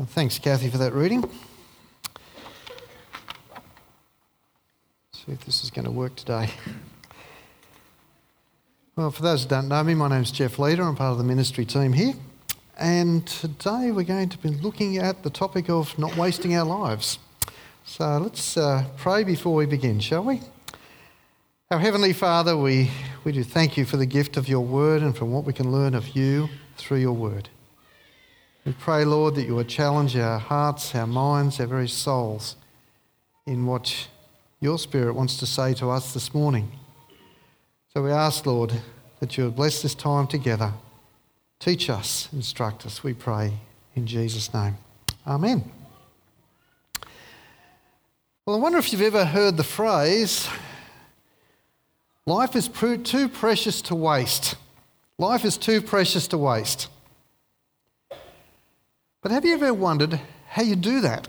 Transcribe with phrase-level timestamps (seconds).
[0.00, 1.22] Well, thanks, Kathy, for that reading.
[5.12, 6.48] See if this is going to work today.
[8.96, 10.84] Well, for those who don't know me, my name's Jeff Leader.
[10.84, 12.14] I'm part of the ministry team here.
[12.78, 17.18] And today we're going to be looking at the topic of not wasting our lives.
[17.84, 20.40] So let's uh, pray before we begin, shall we?
[21.70, 22.90] Our Heavenly Father, we,
[23.24, 25.70] we do thank you for the gift of your word and for what we can
[25.70, 26.48] learn of you
[26.78, 27.50] through your word.
[28.66, 32.56] We pray, Lord, that you would challenge our hearts, our minds, our very souls
[33.46, 34.08] in what
[34.60, 36.70] your Spirit wants to say to us this morning.
[37.94, 38.74] So we ask, Lord,
[39.20, 40.74] that you would bless this time together.
[41.58, 43.54] Teach us, instruct us, we pray,
[43.96, 44.76] in Jesus' name.
[45.26, 45.64] Amen.
[48.44, 50.48] Well, I wonder if you've ever heard the phrase,
[52.26, 54.54] life is too precious to waste.
[55.18, 56.88] Life is too precious to waste.
[59.22, 61.28] But have you ever wondered how you do that?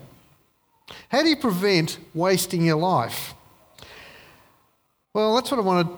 [1.10, 3.34] How do you prevent wasting your life?
[5.14, 5.94] Well, that's what I want to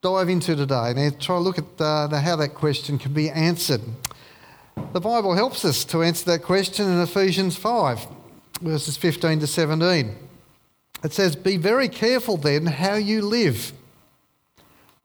[0.00, 3.28] dive into today and try to look at the, the, how that question can be
[3.28, 3.82] answered.
[4.92, 8.06] The Bible helps us to answer that question in Ephesians 5,
[8.62, 10.16] verses 15 to 17.
[11.04, 13.72] It says, Be very careful then how you live,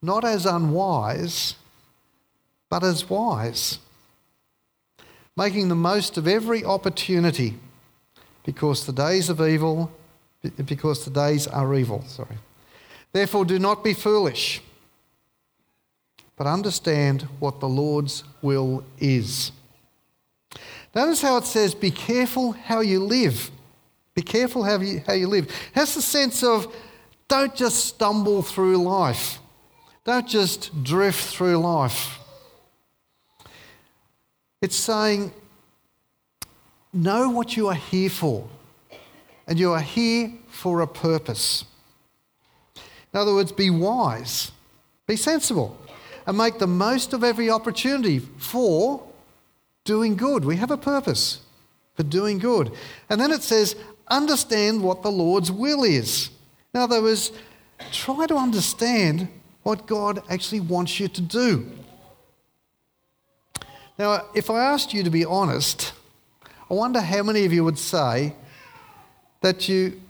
[0.02, 1.56] not as unwise,
[2.70, 3.80] but as wise
[5.36, 7.56] making the most of every opportunity
[8.46, 9.92] because the days of evil
[10.66, 12.38] because the days are evil sorry.
[13.12, 14.62] Therefore do not be foolish
[16.38, 19.52] but understand what the lord's will is.
[20.94, 23.52] Notice how it says be careful how you live.
[24.14, 25.54] Be careful how you, how you live.
[25.74, 26.74] Has the sense of
[27.28, 29.40] don't just stumble through life.
[30.06, 32.20] Don't just drift through life
[34.66, 35.32] it's saying,
[36.92, 38.48] know what you are here for,
[39.46, 41.66] and you are here for a purpose.
[43.14, 44.52] In other words, be wise,
[45.06, 45.78] be sensible,
[46.26, 49.04] and make the most of every opportunity for
[49.84, 50.44] doing good.
[50.44, 51.42] We have a purpose
[51.94, 52.72] for doing good.
[53.08, 53.76] And then it says,
[54.08, 56.32] understand what the Lord's will is.
[56.74, 57.32] In other words,
[57.92, 59.28] try to understand
[59.62, 61.72] what God actually wants you to do.
[63.98, 65.94] Now, if I asked you to be honest,
[66.70, 68.34] I wonder how many of you would say
[69.42, 70.02] that you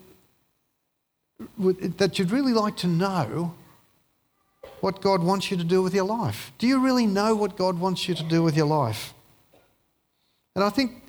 [1.57, 3.53] would, that you'd really like to know
[4.79, 6.51] what God wants you to do with your life.
[6.57, 9.13] Do you really know what God wants you to do with your life?
[10.55, 11.03] And I think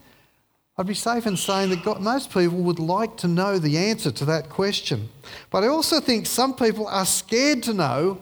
[0.77, 4.11] I'd be safe in saying that God, most people would like to know the answer
[4.11, 5.09] to that question.
[5.51, 8.19] But I also think some people are scared to know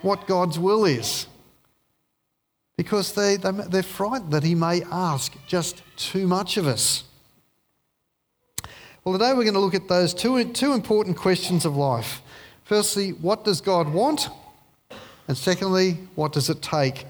[0.00, 1.26] what God's will is
[2.76, 7.04] because they, they, they're frightened that he may ask just too much of us.
[9.04, 12.22] Well, today we're going to look at those two, two important questions of life.
[12.64, 14.28] Firstly, what does God want?
[15.28, 17.06] And secondly, what does it take?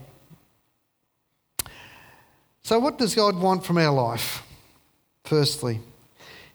[2.63, 4.43] So, what does God want from our life?
[5.25, 5.81] Firstly,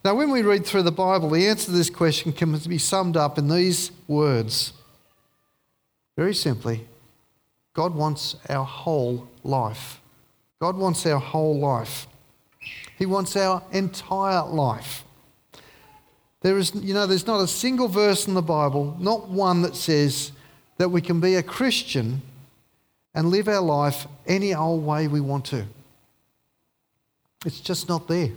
[0.04, 3.18] now when we read through the Bible, the answer to this question can be summed
[3.18, 4.74] up in these words
[6.18, 6.86] very simply
[7.78, 10.02] God wants our whole life.
[10.60, 12.08] God wants our whole life.
[12.98, 15.04] He wants our entire life.
[16.42, 19.76] There is, you know, there's not a single verse in the Bible, not one that
[19.76, 20.32] says
[20.78, 22.24] that we can be a Christian
[23.14, 25.68] and live our life any old way we want to.
[27.46, 28.32] It's just not there.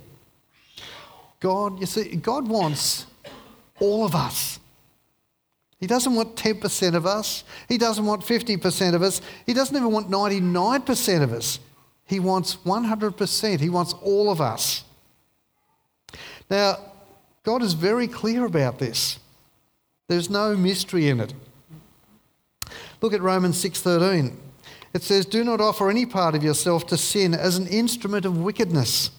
[1.41, 3.07] God, you see, God wants
[3.81, 4.61] all of us.
[5.80, 7.42] He doesn't want 10% of us.
[7.66, 9.22] He doesn't want 50% of us.
[9.46, 11.58] He doesn't even want 99% of us.
[12.04, 13.60] He wants 100%.
[13.60, 14.84] He wants all of us.
[16.50, 16.76] Now,
[17.44, 19.18] God is very clear about this.
[20.08, 21.32] There's no mystery in it.
[23.00, 24.36] Look at Romans 6:13.
[24.92, 28.36] It says, "Do not offer any part of yourself to sin as an instrument of
[28.36, 29.10] wickedness,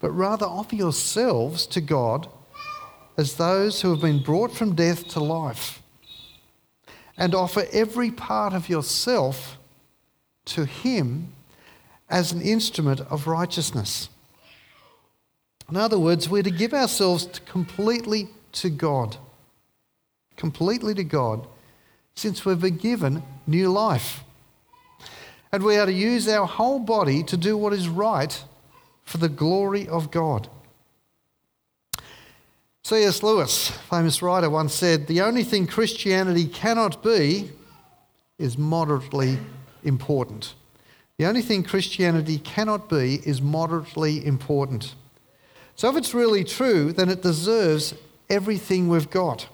[0.00, 2.28] but rather offer yourselves to God
[3.18, 5.82] as those who have been brought from death to life,
[7.18, 9.58] and offer every part of yourself
[10.44, 11.32] to Him
[12.08, 14.08] as an instrument of righteousness.
[15.68, 19.16] In other words, we're to give ourselves completely to God.
[20.36, 21.46] Completely to God,
[22.14, 24.22] since we've been given new life.
[25.50, 28.44] And we are to use our whole body to do what is right
[29.04, 30.48] for the glory of God.
[32.88, 33.22] C.S.
[33.22, 37.50] Lewis, famous writer, once said, The only thing Christianity cannot be
[38.38, 39.36] is moderately
[39.84, 40.54] important.
[41.18, 44.94] The only thing Christianity cannot be is moderately important.
[45.76, 47.92] So if it's really true, then it deserves
[48.30, 49.48] everything we've got.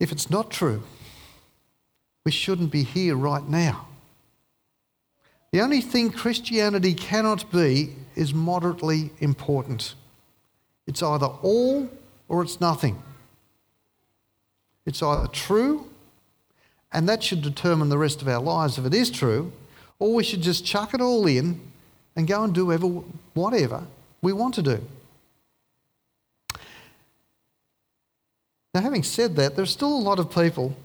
[0.00, 0.84] If it's not true,
[2.24, 3.87] we shouldn't be here right now.
[5.52, 9.94] The only thing Christianity cannot be is moderately important.
[10.86, 11.88] It's either all
[12.28, 13.02] or it's nothing.
[14.84, 15.86] It's either true,
[16.92, 19.52] and that should determine the rest of our lives if it is true,
[19.98, 21.60] or we should just chuck it all in
[22.16, 22.86] and go and do ever,
[23.34, 23.86] whatever
[24.22, 24.82] we want to do.
[28.74, 30.76] Now, having said that, there's still a lot of people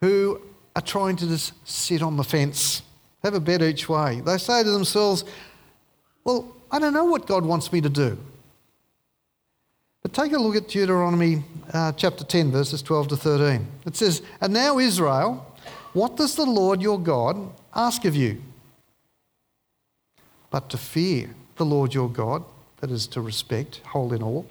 [0.00, 0.40] who
[0.74, 2.82] are trying to just sit on the fence,
[3.26, 4.20] have a bet each way.
[4.20, 5.24] They say to themselves,
[6.24, 8.18] Well, I don't know what God wants me to do.
[10.02, 11.42] But take a look at Deuteronomy
[11.72, 13.66] uh, chapter 10, verses 12 to 13.
[13.86, 15.44] It says, And now, Israel,
[15.92, 18.40] what does the Lord your God ask of you?
[20.50, 22.44] But to fear the Lord your God,
[22.80, 24.44] that is to respect, hold in awe,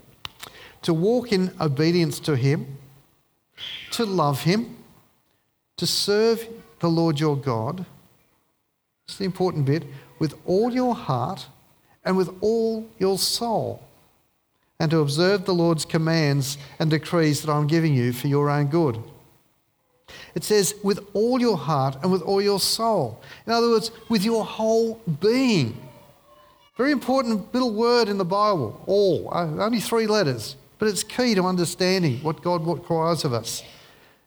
[0.81, 2.77] to walk in obedience to him,
[3.91, 4.77] to love him,
[5.77, 6.47] to serve
[6.79, 7.85] the Lord your God.
[9.07, 9.83] It's the important bit
[10.19, 11.47] with all your heart
[12.03, 13.81] and with all your soul
[14.79, 18.67] and to observe the Lord's commands and decrees that I'm giving you for your own
[18.67, 19.01] good.
[20.35, 23.21] It says, with all your heart and with all your soul.
[23.47, 25.81] In other words, with your whole being.
[26.77, 31.33] Very important little word in the Bible, all, uh, only three letters, but it's key
[31.35, 33.63] to understanding what God requires of us.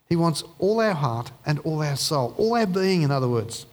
[0.09, 3.67] He wants all our heart and all our soul, all our being, in other words.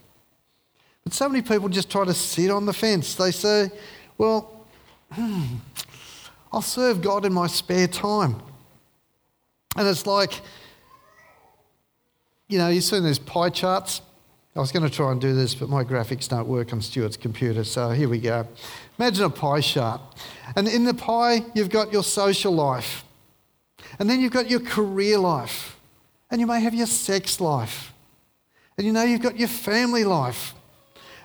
[1.06, 3.16] But so many people just try to sit on the fence.
[3.16, 3.72] They say,
[4.18, 4.66] well,
[5.12, 5.44] hmm,
[6.52, 8.42] I'll serve God in my spare time.
[9.78, 10.42] And it's like,
[12.48, 14.02] you know, you've seen those pie charts.
[14.56, 17.18] I was going to try and do this, but my graphics don't work on Stuart's
[17.18, 18.48] computer, so here we go.
[18.98, 20.02] Imagine a pie chart.
[20.56, 23.04] And in the pie, you've got your social life.
[24.00, 25.78] And then you've got your career life.
[26.32, 27.94] And you may have your sex life.
[28.78, 30.55] And you know, you've got your family life.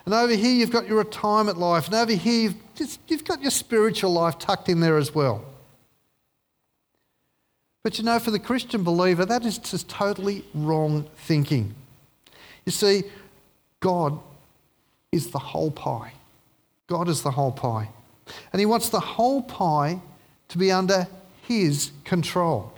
[0.05, 1.85] And over here, you've got your retirement life.
[1.85, 5.45] And over here, you've, just, you've got your spiritual life tucked in there as well.
[7.83, 11.73] But you know, for the Christian believer, that is just totally wrong thinking.
[12.65, 13.03] You see,
[13.79, 14.19] God
[15.11, 16.13] is the whole pie.
[16.87, 17.89] God is the whole pie.
[18.53, 19.99] And He wants the whole pie
[20.49, 21.07] to be under
[21.43, 22.71] His control.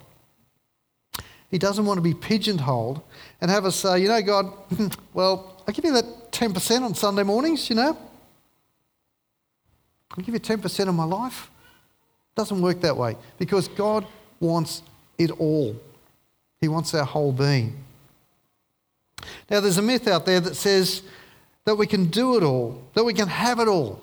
[1.51, 3.01] He doesn't want to be pigeonholed
[3.39, 4.51] and have us say, you know, God,
[5.13, 7.97] well, I'll give you that 10% on Sunday mornings, you know.
[10.11, 11.49] I'll give you 10% of my life.
[12.35, 14.05] Doesn't work that way because God
[14.39, 14.81] wants
[15.17, 15.75] it all.
[16.59, 17.83] He wants our whole being.
[19.49, 21.03] Now, there's a myth out there that says
[21.65, 24.01] that we can do it all, that we can have it all.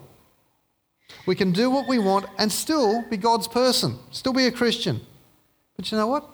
[1.26, 5.00] We can do what we want and still be God's person, still be a Christian.
[5.76, 6.28] But you know what?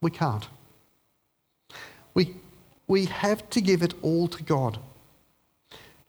[0.00, 0.46] We can't.
[2.86, 4.78] We, have to give it all to God.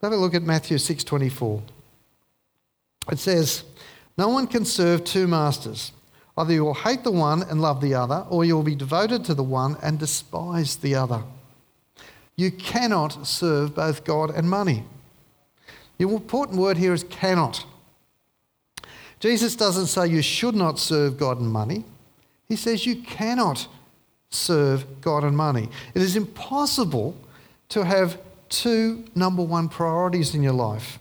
[0.01, 1.63] Have a look at Matthew 6:24.
[3.11, 3.63] It says,
[4.17, 5.91] "No one can serve two masters.
[6.37, 9.23] Either you will hate the one and love the other, or you will be devoted
[9.25, 11.23] to the one and despise the other.
[12.35, 14.83] You cannot serve both God and money.
[15.97, 17.65] The important word here is cannot.
[19.19, 21.85] Jesus doesn't say you should not serve God and money.
[22.49, 23.67] He says you cannot
[24.29, 25.69] serve God and money.
[25.93, 27.15] It is impossible
[27.69, 30.99] to have two number one priorities in your life.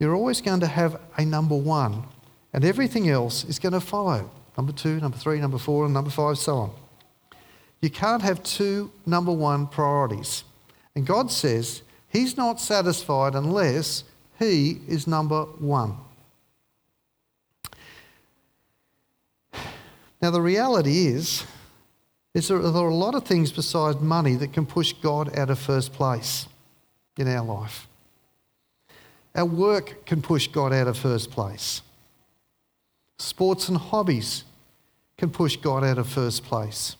[0.00, 2.04] You're always going to have a number one
[2.52, 4.30] and everything else is going to follow.
[4.56, 6.70] Number two, number three, number four, and number five, so on.
[7.80, 10.44] You can't have two number one priorities.
[10.94, 14.04] And God says He's not satisfied unless
[14.38, 15.96] He is number one.
[20.24, 21.44] Now, the reality is,
[22.32, 25.58] is there are a lot of things besides money that can push God out of
[25.58, 26.48] first place
[27.18, 27.86] in our life.
[29.34, 31.82] Our work can push God out of first place.
[33.18, 34.44] Sports and hobbies
[35.18, 36.96] can push God out of first place.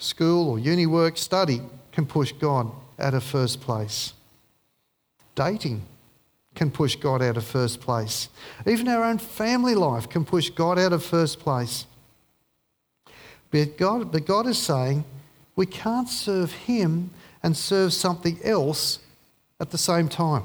[0.00, 1.60] School or uni work, study
[1.92, 4.14] can push God out of first place.
[5.36, 5.82] Dating
[6.54, 8.28] can push God out of first place.
[8.66, 11.86] Even our own family life can push God out of first place.
[13.50, 15.04] But God, but God is saying
[15.56, 17.10] we can't serve Him
[17.42, 18.98] and serve something else
[19.60, 20.44] at the same time.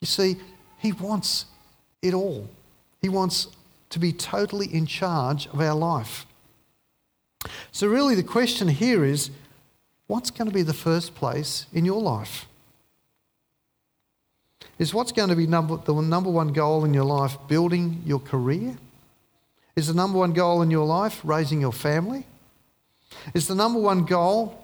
[0.00, 0.36] You see,
[0.78, 1.46] he wants
[2.02, 2.48] it all.
[3.00, 3.48] He wants
[3.90, 6.26] to be totally in charge of our life.
[7.72, 9.30] So, really, the question here is
[10.06, 12.46] what's going to be the first place in your life?
[14.78, 18.20] Is what's going to be number, the number one goal in your life building your
[18.20, 18.76] career?
[19.74, 22.26] Is the number one goal in your life raising your family?
[23.34, 24.62] Is the number one goal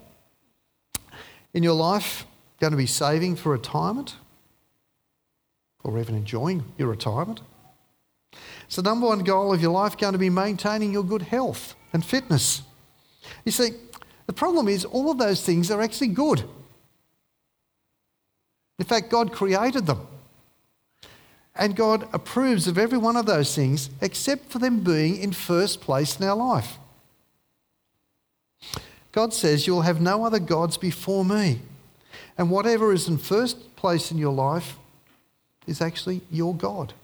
[1.54, 2.26] in your life
[2.60, 4.16] going to be saving for retirement?
[5.84, 7.40] Or even enjoying your retirement?
[8.68, 11.74] Is the number one goal of your life going to be maintaining your good health
[11.92, 12.62] and fitness?
[13.44, 13.70] You see,
[14.26, 16.44] the problem is all of those things are actually good.
[18.78, 20.06] In fact, God created them.
[21.54, 25.80] And God approves of every one of those things except for them being in first
[25.80, 26.78] place in our life.
[29.12, 31.60] God says, You'll have no other gods before me.
[32.38, 34.76] And whatever is in first place in your life
[35.66, 36.94] is actually your God.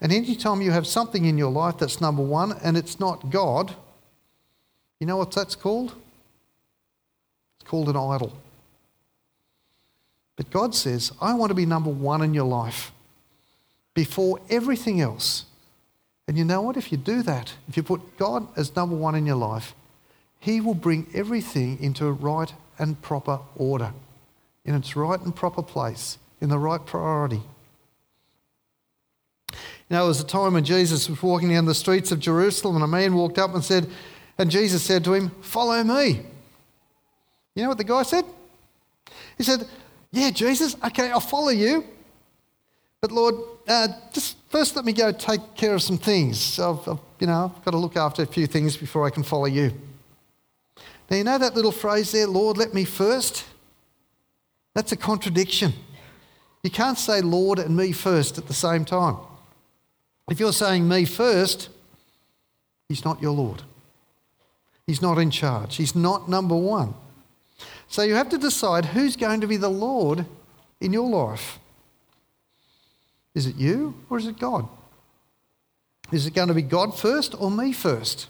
[0.00, 3.74] And anytime you have something in your life that's number one and it's not God,
[5.00, 5.94] you know what that's called?
[7.60, 8.32] It's called an idol.
[10.36, 12.92] But God says, I want to be number one in your life
[13.94, 15.44] before everything else.
[16.26, 16.76] And you know what?
[16.76, 19.74] If you do that, if you put God as number one in your life,
[20.38, 23.92] He will bring everything into a right and proper order,
[24.64, 27.42] in its right and proper place, in the right priority.
[29.92, 32.76] You know, there was a time when Jesus was walking down the streets of Jerusalem
[32.76, 33.90] and a man walked up and said,
[34.38, 36.22] and Jesus said to him, Follow me.
[37.54, 38.24] You know what the guy said?
[39.36, 39.66] He said,
[40.12, 41.84] Yeah, Jesus, okay, I'll follow you.
[43.00, 43.34] But Lord,
[43.66, 46.58] uh, just first let me go take care of some things.
[46.58, 49.22] I've, I've, you know, I've got to look after a few things before I can
[49.22, 49.72] follow you.
[51.10, 53.44] Now, you know that little phrase there, Lord, let me first?
[54.74, 55.72] That's a contradiction.
[56.62, 59.16] You can't say Lord and me first at the same time.
[60.30, 61.68] If you're saying me first,
[62.88, 63.62] he's not your Lord.
[64.86, 65.76] He's not in charge.
[65.76, 66.94] He's not number one.
[67.92, 70.24] So you have to decide who's going to be the Lord
[70.80, 71.58] in your life.
[73.34, 74.66] Is it you or is it God?
[76.10, 78.28] Is it going to be God first or me first?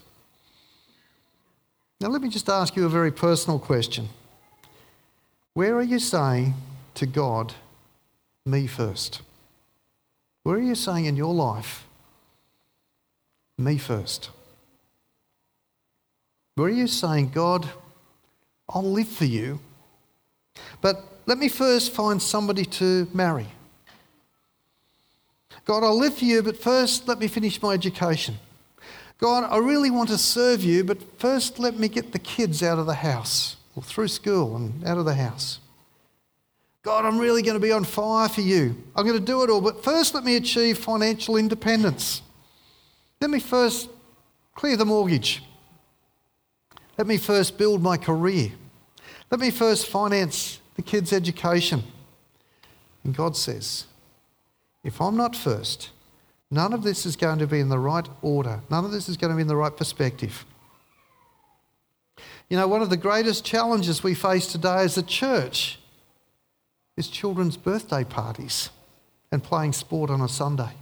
[2.01, 4.09] Now, let me just ask you a very personal question.
[5.53, 6.55] Where are you saying
[6.95, 7.53] to God,
[8.45, 9.21] me first?
[10.43, 11.87] Where are you saying in your life,
[13.57, 14.29] me first?
[16.55, 17.69] Where are you saying, God,
[18.69, 19.59] I'll live for you,
[20.81, 23.47] but let me first find somebody to marry?
[25.65, 28.35] God, I'll live for you, but first let me finish my education.
[29.17, 32.79] God, I really want to serve you, but first let me get the kids out
[32.79, 35.59] of the house or through school and out of the house.
[36.81, 38.75] God, I'm really going to be on fire for you.
[38.93, 42.21] I'm going to do it all, but first let me achieve financial independence.
[43.21, 43.87] Let me first
[44.53, 45.41] clear the mortgage.
[46.97, 48.51] Let me first build my career.
[49.31, 51.83] Let me first finance the kids' education.
[53.03, 53.85] And God says,
[54.83, 55.89] if I'm not first,
[56.51, 58.61] none of this is going to be in the right order.
[58.69, 60.45] None of this is going to be in the right perspective.
[62.49, 65.79] You know, one of the greatest challenges we face today as a church
[66.95, 68.69] is children's birthday parties
[69.31, 70.73] and playing sport on a Sunday.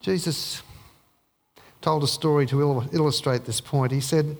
[0.00, 0.62] Jesus
[1.82, 3.92] told a story to illustrate this point.
[3.92, 4.36] He said,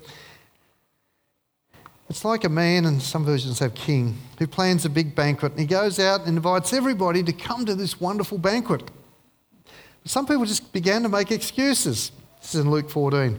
[2.08, 5.60] It's like a man, and some versions have king, who plans a big banquet and
[5.60, 8.90] he goes out and invites everybody to come to this wonderful banquet.
[10.06, 12.10] Some people just began to make excuses.
[12.40, 13.38] This is in Luke 14.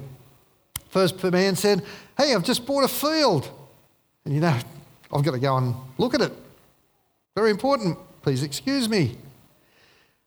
[0.89, 1.83] First man said,
[2.17, 3.49] Hey, I've just bought a field.
[4.25, 4.57] And you know,
[5.11, 6.31] I've got to go and look at it.
[7.35, 7.97] Very important.
[8.21, 9.17] Please excuse me.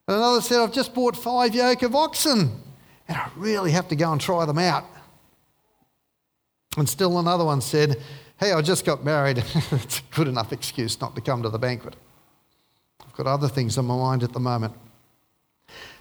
[0.07, 2.61] And another said, I've just bought five yoke of oxen
[3.09, 4.85] and I really have to go and try them out.
[6.77, 8.01] And still another one said,
[8.39, 9.39] Hey, I just got married.
[9.71, 11.95] it's a good enough excuse not to come to the banquet.
[13.05, 14.75] I've got other things on my mind at the moment.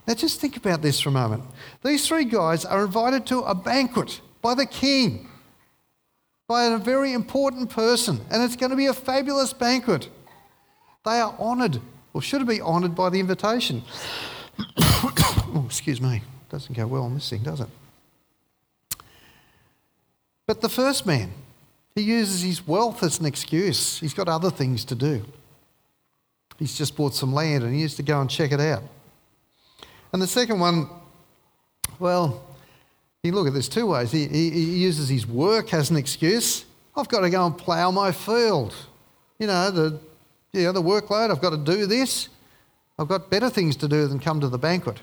[0.07, 1.43] Now, just think about this for a moment.
[1.83, 5.29] These three guys are invited to a banquet by the king,
[6.47, 10.09] by a very important person, and it's going to be a fabulous banquet.
[11.05, 11.79] They are honoured
[12.13, 13.83] or should it be honoured by the invitation.
[14.77, 16.21] oh, excuse me.
[16.49, 17.67] Doesn't go well on this thing, does it?
[20.45, 21.31] But the first man,
[21.95, 23.99] he uses his wealth as an excuse.
[23.99, 25.25] He's got other things to do.
[26.59, 28.83] He's just bought some land and he used to go and check it out.
[30.11, 30.89] And the second one,
[31.97, 32.43] well,
[33.23, 34.11] you look at this two ways.
[34.11, 36.65] He, he, he uses his work as an excuse.
[36.95, 38.75] I've got to go and plough my field.
[39.39, 39.99] You know, the
[40.53, 42.29] you know, the workload, I've got to do this.
[42.99, 44.99] I've got better things to do than come to the banquet.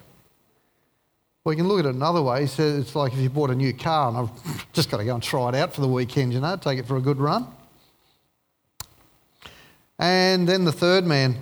[1.43, 2.47] Well, you can look at it another way.
[2.47, 5.15] So it's like if you bought a new car and I've just got to go
[5.15, 7.47] and try it out for the weekend, you know, take it for a good run.
[9.99, 11.37] And then the third man,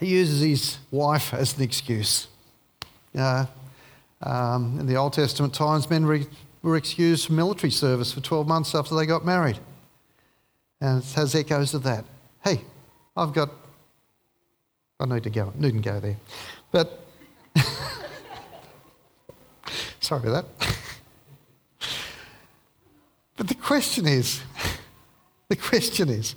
[0.00, 2.26] he uses his wife as an excuse.
[3.16, 3.46] Uh,
[4.20, 6.26] um, in the Old Testament times, men re-
[6.62, 9.58] were excused from military service for 12 months after they got married.
[10.80, 12.04] And it has echoes of that.
[12.44, 12.60] Hey,
[13.16, 13.48] I've got,
[15.00, 16.18] I need to go, needn't go there.
[16.70, 17.00] But,
[20.00, 20.76] sorry about that.
[23.38, 24.42] but the question is,
[25.48, 26.34] the question is,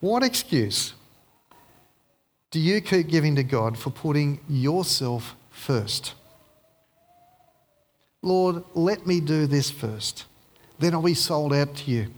[0.00, 0.94] what excuse
[2.50, 6.14] do you keep giving to God for putting yourself first?
[8.20, 10.24] Lord, let me do this first.
[10.80, 12.08] Then I'll be sold out to you.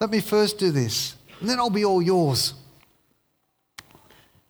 [0.00, 2.54] Let me first do this, and then I'll be all yours.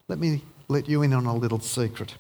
[0.09, 2.15] Let me let you in on a little secret.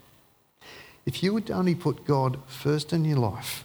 [1.06, 3.64] If you would only put God first in your life,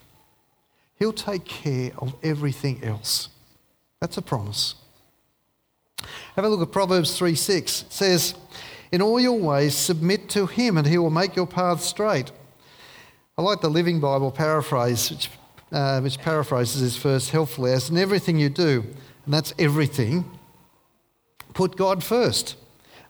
[0.95, 3.29] He'll take care of everything else.
[3.99, 4.75] That's a promise.
[6.35, 7.81] Have a look at Proverbs 3 6.
[7.83, 8.35] It says,
[8.91, 12.31] In all your ways, submit to him, and he will make your path straight.
[13.37, 15.29] I like the Living Bible paraphrase, which,
[15.71, 18.85] uh, which paraphrases this verse helpfully as in everything you do,
[19.25, 20.25] and that's everything,
[21.53, 22.55] put God first,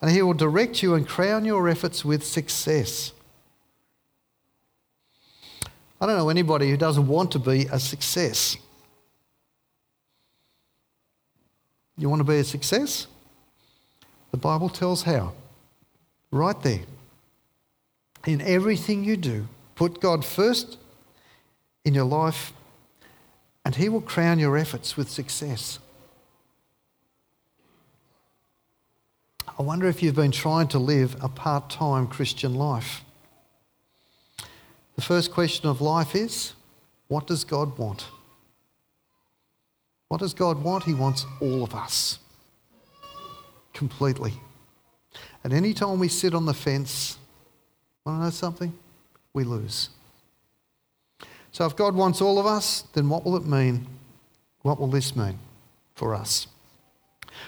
[0.02, 3.14] and he will direct you and crown your efforts with success.
[6.00, 8.58] I don't know anybody who doesn't want to be a success.
[11.98, 13.08] You want to be a success?
[14.32, 15.34] The Bible tells how.
[16.32, 16.82] Right there.
[18.26, 20.78] In everything you do, put God first
[21.86, 22.52] in your life,
[23.64, 25.80] and He will crown your efforts with success.
[29.58, 33.04] I wonder if you've been trying to live a part time Christian life.
[34.96, 36.54] The first question of life is
[37.08, 38.08] what does God want?
[40.08, 40.86] What does God want?
[40.86, 42.18] He wants all of us
[43.74, 44.34] completely.
[45.44, 47.18] And any time we sit on the fence,
[48.06, 48.74] want to know something?
[49.34, 49.90] We lose.
[51.52, 53.86] So if God wants all of us, then what will it mean?
[54.64, 55.38] What will this mean
[55.94, 56.48] for us?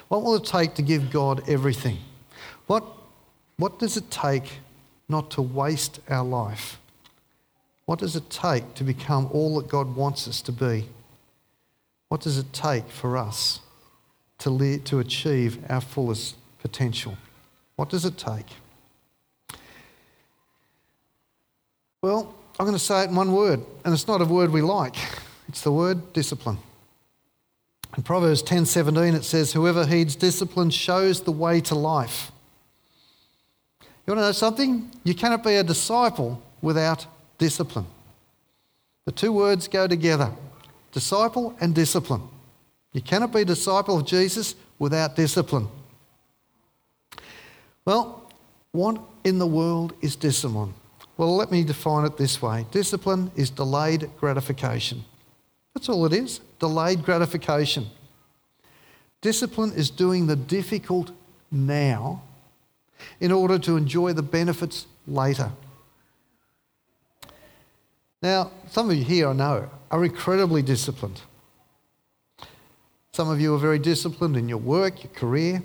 [0.07, 1.99] What will it take to give God everything?
[2.67, 2.83] What,
[3.57, 4.59] what does it take
[5.07, 6.79] not to waste our life?
[7.85, 10.89] What does it take to become all that God wants us to be?
[12.09, 13.59] What does it take for us
[14.39, 17.17] to, to achieve our fullest potential?
[17.75, 18.47] What does it take?
[22.01, 24.61] Well, I'm going to say it in one word, and it's not a word we
[24.61, 24.95] like.
[25.47, 26.57] It's the word discipline.
[27.95, 32.31] In Proverbs 10:17 it says, "Whoever heeds discipline shows the way to life."
[33.79, 34.91] You want to know something?
[35.03, 37.87] You cannot be a disciple without discipline.
[39.05, 40.31] The two words go together
[40.91, 42.21] disciple and discipline.
[42.93, 45.67] You cannot be a disciple of Jesus without discipline.
[47.83, 48.21] Well,
[48.71, 50.73] what in the world is discipline?
[51.17, 55.05] Well, let me define it this way discipline is delayed gratification.
[55.73, 57.87] That's all it is delayed gratification.
[59.21, 61.11] Discipline is doing the difficult
[61.51, 62.21] now
[63.19, 65.51] in order to enjoy the benefits later.
[68.21, 71.21] Now, some of you here I know are incredibly disciplined.
[73.11, 75.63] Some of you are very disciplined in your work, your career.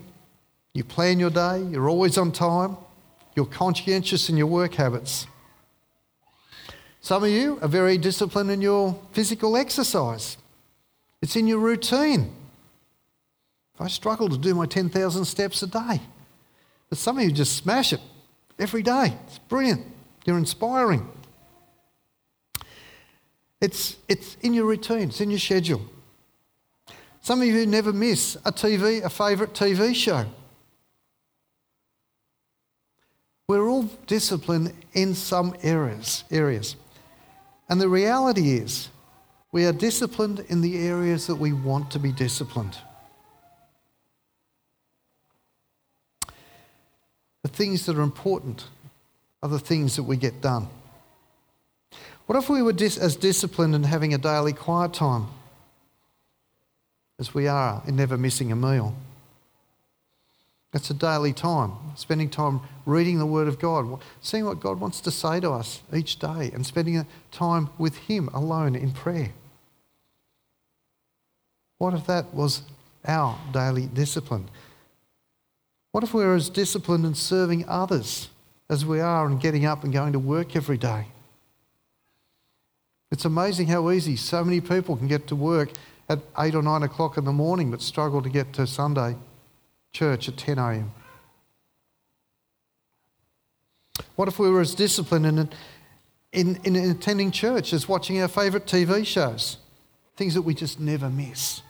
[0.73, 2.77] You plan your day, you're always on time,
[3.35, 5.27] you're conscientious in your work habits.
[7.01, 10.37] Some of you are very disciplined in your physical exercise,
[11.23, 12.35] it's in your routine.
[13.79, 16.01] I struggle to do my 10,000 steps a day.
[16.91, 18.01] But some of you just smash it
[18.59, 19.15] every day.
[19.27, 19.87] It's brilliant.
[20.27, 21.09] You're inspiring.
[23.61, 25.83] It's, it's in your routine, it's in your schedule.
[27.21, 30.25] Some of you never miss a TV, a favourite TV show.
[33.47, 36.77] We're all disciplined in some areas, areas.
[37.69, 38.89] And the reality is,
[39.53, 42.77] we are disciplined in the areas that we want to be disciplined.
[47.43, 48.65] The things that are important
[49.43, 50.69] are the things that we get done.
[52.27, 55.27] What if we were dis- as disciplined in having a daily quiet time
[57.19, 58.95] as we are in never missing a meal?
[60.73, 65.01] It's a daily time, spending time reading the Word of God, seeing what God wants
[65.01, 69.33] to say to us each day, and spending time with Him alone in prayer.
[71.79, 72.63] What if that was
[73.05, 74.49] our daily discipline?
[75.91, 78.29] What if we were as disciplined in serving others
[78.71, 81.09] as we are in getting up and going to work every day.
[83.11, 85.71] It's amazing how easy so many people can get to work
[86.09, 89.17] at 8 or 9 o'clock in the morning but struggle to get to Sunday
[89.93, 90.93] church at 10 a.m.
[94.17, 95.49] What if we were as disciplined in,
[96.33, 99.59] in, in attending church as watching our favourite TV shows?
[100.17, 101.63] Things that we just never miss.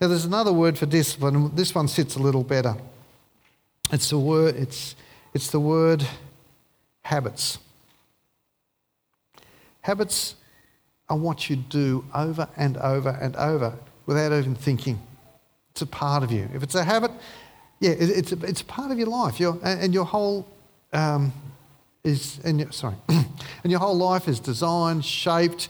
[0.00, 2.74] Now, there's another word for discipline, this one sits a little better.
[3.92, 4.96] It's the word, it's,
[5.34, 6.06] it's the word
[7.02, 7.58] habits.
[9.82, 10.36] Habits
[11.08, 13.74] are what you do over and over and over
[14.06, 15.00] without even thinking.
[15.72, 16.48] It's a part of you.
[16.54, 17.10] If it's a habit,
[17.80, 19.40] yeah, it, it's, a, it's a part of your life.
[19.40, 20.46] Your, and your whole
[20.92, 21.32] um,
[22.04, 25.68] is, and your, sorry, and your whole life is designed, shaped,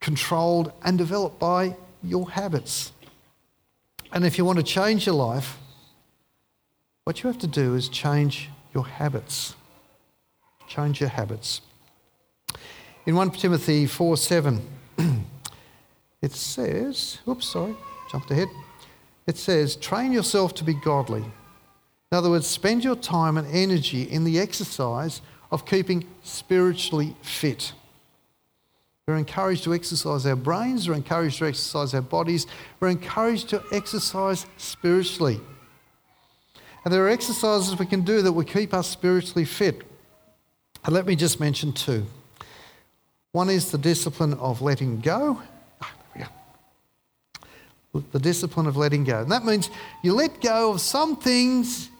[0.00, 2.92] controlled, and developed by your habits.
[4.12, 5.58] And if you want to change your life,
[7.04, 9.54] what you have to do is change your habits.
[10.68, 11.60] Change your habits.
[13.06, 14.60] In 1 Timothy 4 7,
[16.22, 17.76] it says, oops, sorry,
[18.10, 18.48] jumped ahead.
[19.26, 21.24] It says, train yourself to be godly.
[22.12, 27.72] In other words, spend your time and energy in the exercise of keeping spiritually fit.
[29.06, 32.46] We're encouraged to exercise our brains, we're encouraged to exercise our bodies,
[32.80, 35.40] we're encouraged to exercise spiritually.
[36.84, 39.82] And there are exercises we can do that will keep us spiritually fit.
[40.84, 42.06] And let me just mention two.
[43.32, 45.42] One is the discipline of letting go.
[48.12, 49.20] The discipline of letting go.
[49.20, 49.70] And that means
[50.02, 51.90] you let go of some things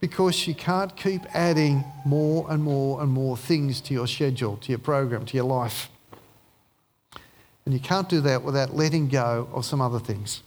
[0.00, 4.70] because you can't keep adding more and more and more things to your schedule, to
[4.70, 5.88] your program, to your life.
[7.64, 10.42] And you can't do that without letting go of some other things.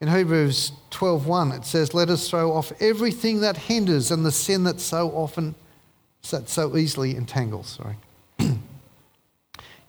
[0.00, 4.64] In Hebrews 12:1 it says, "Let us throw off everything that hinders and the sin
[4.64, 5.54] that so often
[6.30, 7.96] that so easily entangles." Sorry.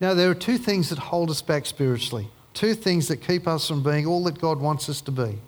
[0.00, 2.30] now there are two things that hold us back spiritually.
[2.56, 5.38] Two things that keep us from being all that God wants us to be.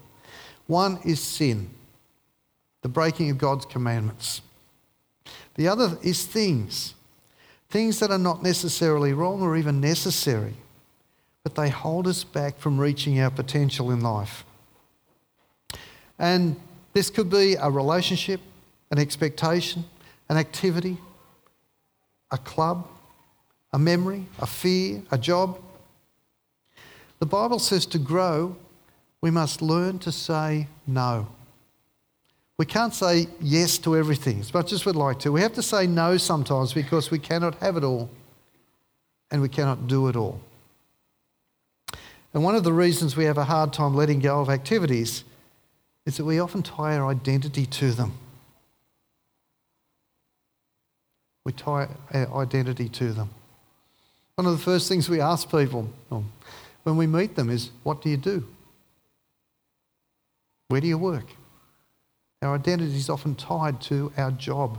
[0.66, 1.70] One is sin,
[2.82, 4.42] the breaking of God's commandments.
[5.54, 6.92] The other is things
[7.70, 10.52] things that are not necessarily wrong or even necessary,
[11.42, 14.44] but they hold us back from reaching our potential in life.
[16.18, 16.56] And
[16.92, 18.40] this could be a relationship,
[18.90, 19.86] an expectation,
[20.28, 20.98] an activity,
[22.30, 22.86] a club,
[23.72, 25.58] a memory, a fear, a job.
[27.18, 28.56] The Bible says to grow,
[29.20, 31.28] we must learn to say no.
[32.58, 35.32] We can't say yes to everything as much as we'd like to.
[35.32, 38.10] We have to say no sometimes because we cannot have it all
[39.30, 40.40] and we cannot do it all.
[42.34, 45.24] And one of the reasons we have a hard time letting go of activities
[46.04, 48.12] is that we often tie our identity to them.
[51.44, 53.30] We tie our identity to them.
[54.34, 56.24] One of the first things we ask people oh,
[56.88, 58.46] when we meet them is, What do you do?
[60.68, 61.26] Where do you work?
[62.40, 64.78] Our identity is often tied to our job.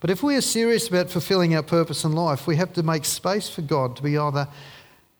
[0.00, 3.04] But if we are serious about fulfilling our purpose in life, we have to make
[3.04, 4.48] space for God to be either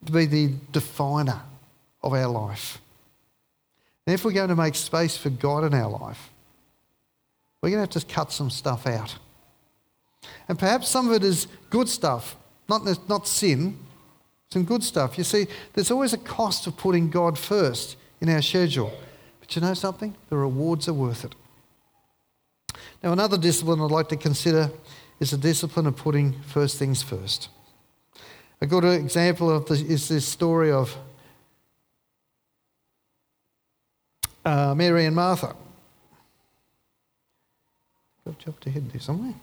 [0.07, 1.43] to be the definer
[2.03, 2.81] of our life.
[4.07, 6.31] And if we're going to make space for God in our life,
[7.61, 9.17] we're going to have to cut some stuff out.
[10.49, 12.37] And perhaps some of it is good stuff,
[12.69, 13.77] not, not sin,
[14.51, 15.19] some good stuff.
[15.19, 18.93] You see, there's always a cost of putting God first in our schedule.
[19.41, 20.15] But you know something?
[20.31, 21.35] The rewards are worth it.
[23.03, 24.71] Now, another discipline I'd like to consider
[25.21, 27.49] is the discipline of putting first things first.
[28.61, 30.97] A good example of this is this story of
[34.45, 35.55] uh, Mary and Martha.
[38.27, 39.35] I've jumped ahead there somewhere.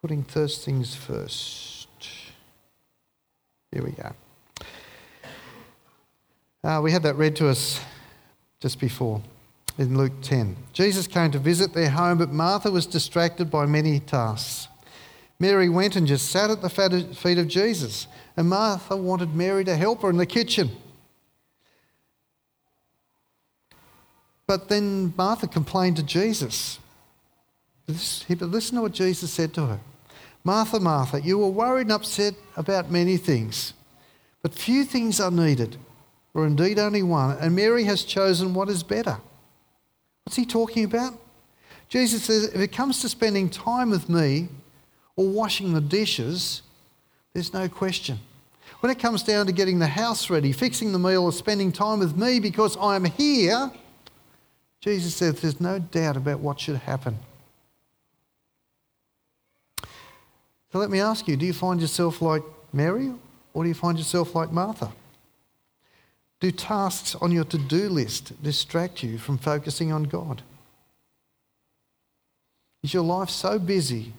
[0.00, 1.83] Putting first things first.
[3.74, 4.12] Here we go.
[6.62, 7.80] Uh, we had that read to us
[8.60, 9.20] just before
[9.78, 10.56] in Luke 10.
[10.72, 14.68] Jesus came to visit their home, but Martha was distracted by many tasks.
[15.40, 18.06] Mary went and just sat at the feet of Jesus,
[18.36, 20.70] and Martha wanted Mary to help her in the kitchen.
[24.46, 26.78] But then Martha complained to Jesus.
[27.88, 27.96] But
[28.40, 29.80] listen to what Jesus said to her
[30.44, 33.72] Martha, Martha, you were worried and upset about many things,
[34.42, 35.78] but few things are needed
[36.34, 39.18] or indeed only one, and Mary has chosen what is better.
[40.24, 41.14] What's he talking about?
[41.88, 44.48] Jesus says, if it comes to spending time with me
[45.16, 46.62] or washing the dishes,
[47.32, 48.18] there's no question.
[48.80, 52.00] When it comes down to getting the house ready, fixing the meal, or spending time
[52.00, 53.70] with me because I'm here,
[54.80, 57.18] Jesus says there's no doubt about what should happen.
[60.74, 63.12] So let me ask you do you find yourself like Mary
[63.52, 64.90] or do you find yourself like Martha?
[66.40, 70.42] Do tasks on your to do list distract you from focusing on God?
[72.82, 74.14] Is your life so busy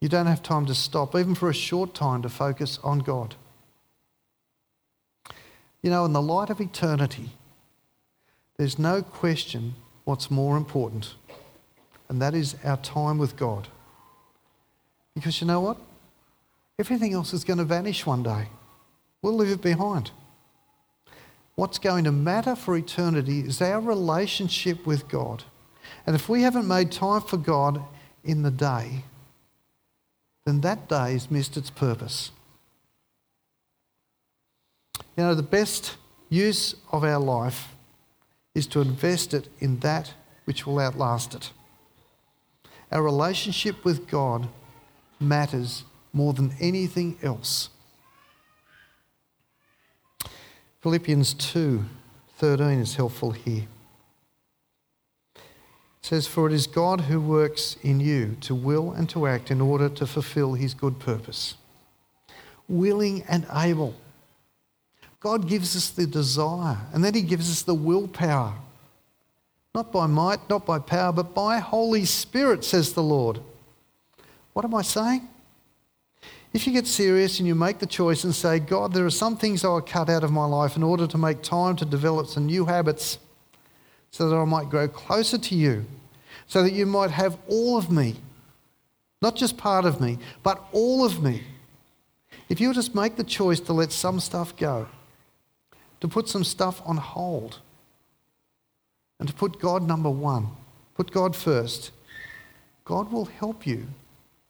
[0.00, 3.34] you don't have time to stop, even for a short time, to focus on God?
[5.82, 7.32] You know, in the light of eternity,
[8.56, 11.16] there's no question what's more important,
[12.08, 13.68] and that is our time with God.
[15.16, 15.78] Because you know what?
[16.78, 18.48] Everything else is going to vanish one day.
[19.22, 20.10] We'll leave it behind.
[21.54, 25.42] What's going to matter for eternity is our relationship with God.
[26.06, 27.82] And if we haven't made time for God
[28.24, 29.04] in the day,
[30.44, 32.30] then that day has missed its purpose.
[35.16, 35.96] You know, the best
[36.28, 37.74] use of our life
[38.54, 40.12] is to invest it in that
[40.44, 41.52] which will outlast it.
[42.92, 44.48] Our relationship with God
[45.20, 47.70] matters more than anything else.
[50.80, 51.84] Philippians 2
[52.38, 53.66] 13 is helpful here.
[55.34, 55.42] It
[56.02, 59.60] says, For it is God who works in you to will and to act in
[59.60, 61.54] order to fulfill his good purpose.
[62.68, 63.94] Willing and able.
[65.18, 68.54] God gives us the desire, and then he gives us the willpower.
[69.74, 73.40] Not by might, not by power, but by Holy Spirit, says the Lord.
[74.56, 75.28] What am I saying?
[76.54, 79.36] If you get serious and you make the choice and say, God, there are some
[79.36, 82.46] things I'll cut out of my life in order to make time to develop some
[82.46, 83.18] new habits
[84.10, 85.84] so that I might grow closer to you,
[86.46, 88.16] so that you might have all of me,
[89.20, 91.42] not just part of me, but all of me.
[92.48, 94.88] If you just make the choice to let some stuff go,
[96.00, 97.60] to put some stuff on hold,
[99.18, 100.48] and to put God number one,
[100.94, 101.90] put God first,
[102.86, 103.88] God will help you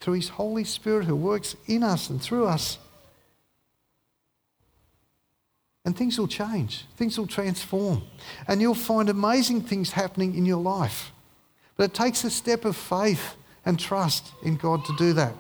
[0.01, 2.79] through His Holy Spirit who works in us and through us.
[5.85, 8.03] And things will change, things will transform,
[8.49, 11.13] and you'll find amazing things happening in your life.
[11.77, 15.35] But it takes a step of faith and trust in God to do that.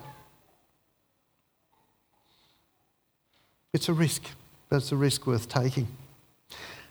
[3.73, 4.23] It's a risk,
[4.69, 5.88] but it's a risk worth taking.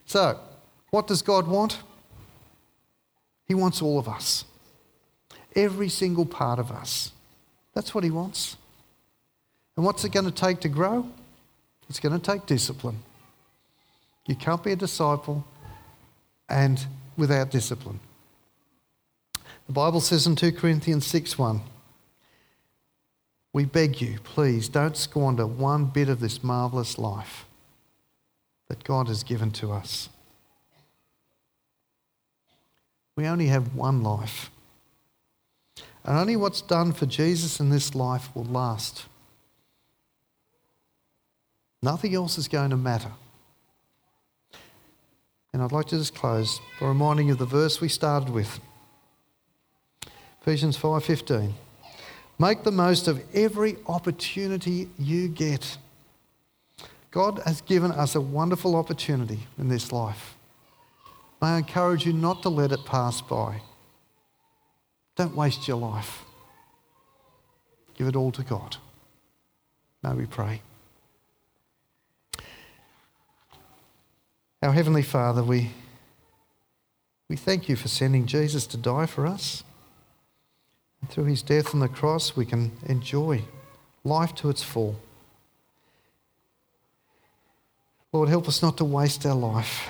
[0.04, 0.38] So,
[0.90, 1.78] what does God want?
[3.46, 4.44] He wants all of us,
[5.54, 7.12] every single part of us.
[7.76, 8.56] That's what he wants.
[9.76, 11.06] And what's it going to take to grow?
[11.90, 13.02] It's going to take discipline.
[14.26, 15.44] You can't be a disciple
[16.48, 16.86] and
[17.18, 18.00] without discipline.
[19.66, 21.60] The Bible says in 2 Corinthians 6 1,
[23.52, 27.44] we beg you, please don't squander one bit of this marvellous life
[28.68, 30.08] that God has given to us.
[33.16, 34.50] We only have one life.
[36.06, 39.06] And only what's done for Jesus in this life will last.
[41.82, 43.10] Nothing else is going to matter.
[45.52, 48.60] And I'd like to just close by reminding you of the verse we started with.
[50.42, 51.54] Ephesians 5:15.
[52.38, 55.78] Make the most of every opportunity you get.
[57.10, 60.36] God has given us a wonderful opportunity in this life.
[61.40, 63.62] May I encourage you not to let it pass by.
[65.16, 66.24] Don't waste your life.
[67.94, 68.76] Give it all to God.
[70.02, 70.60] May we pray.
[74.62, 75.70] Our Heavenly Father, we,
[77.28, 79.64] we thank you for sending Jesus to die for us.
[81.00, 83.42] And through his death on the cross, we can enjoy
[84.04, 84.96] life to its full.
[88.12, 89.88] Lord, help us not to waste our life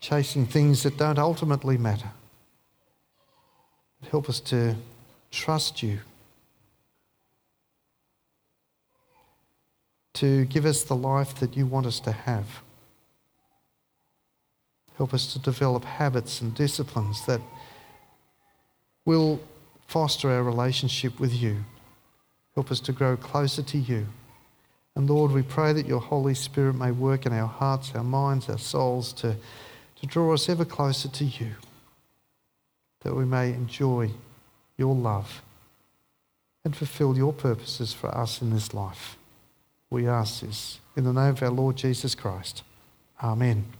[0.00, 2.10] chasing things that don't ultimately matter.
[4.06, 4.74] Help us to
[5.30, 5.98] trust you,
[10.14, 12.62] to give us the life that you want us to have.
[14.96, 17.40] Help us to develop habits and disciplines that
[19.04, 19.40] will
[19.86, 21.64] foster our relationship with you.
[22.54, 24.06] Help us to grow closer to you.
[24.96, 28.48] And Lord, we pray that your Holy Spirit may work in our hearts, our minds,
[28.48, 29.36] our souls to,
[30.00, 31.54] to draw us ever closer to you
[33.00, 34.10] that we may enjoy
[34.76, 35.42] your love
[36.64, 39.16] and fulfill your purposes for us in this life.
[39.90, 42.62] We ask this in the name of our Lord Jesus Christ.
[43.22, 43.77] Amen.